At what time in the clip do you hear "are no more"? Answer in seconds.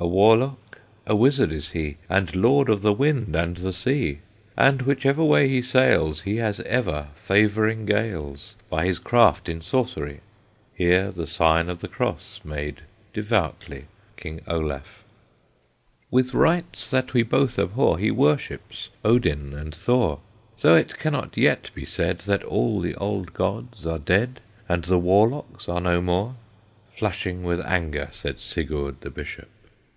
25.68-26.34